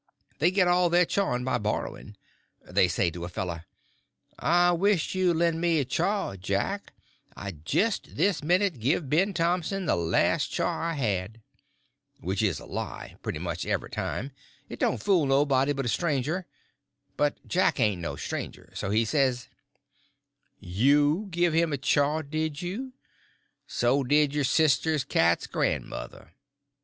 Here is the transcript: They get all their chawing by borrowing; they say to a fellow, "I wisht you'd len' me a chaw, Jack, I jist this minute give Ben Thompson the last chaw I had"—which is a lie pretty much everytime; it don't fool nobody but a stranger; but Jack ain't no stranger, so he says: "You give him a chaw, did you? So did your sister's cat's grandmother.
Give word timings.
They 0.39 0.49
get 0.49 0.67
all 0.67 0.89
their 0.89 1.05
chawing 1.05 1.43
by 1.45 1.59
borrowing; 1.59 2.17
they 2.67 2.87
say 2.87 3.11
to 3.11 3.23
a 3.23 3.29
fellow, 3.29 3.61
"I 4.39 4.71
wisht 4.71 5.13
you'd 5.13 5.35
len' 5.35 5.59
me 5.59 5.77
a 5.77 5.85
chaw, 5.85 6.35
Jack, 6.35 6.93
I 7.37 7.51
jist 7.51 8.15
this 8.15 8.41
minute 8.41 8.79
give 8.79 9.11
Ben 9.11 9.31
Thompson 9.35 9.85
the 9.85 9.95
last 9.95 10.49
chaw 10.51 10.75
I 10.75 10.93
had"—which 10.93 12.41
is 12.41 12.59
a 12.59 12.65
lie 12.65 13.17
pretty 13.21 13.37
much 13.37 13.63
everytime; 13.67 14.31
it 14.69 14.79
don't 14.79 14.97
fool 15.03 15.27
nobody 15.27 15.71
but 15.71 15.85
a 15.85 15.89
stranger; 15.89 16.47
but 17.15 17.37
Jack 17.47 17.79
ain't 17.79 18.01
no 18.01 18.15
stranger, 18.15 18.71
so 18.73 18.89
he 18.89 19.05
says: 19.05 19.49
"You 20.59 21.27
give 21.29 21.53
him 21.53 21.71
a 21.71 21.77
chaw, 21.77 22.23
did 22.23 22.59
you? 22.59 22.93
So 23.67 24.01
did 24.03 24.33
your 24.33 24.45
sister's 24.45 25.03
cat's 25.03 25.45
grandmother. 25.45 26.31